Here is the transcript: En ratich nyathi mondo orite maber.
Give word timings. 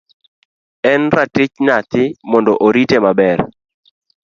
En 0.91 1.03
ratich 1.17 1.53
nyathi 1.67 2.03
mondo 2.31 2.51
orite 2.67 2.97
maber. 3.05 3.39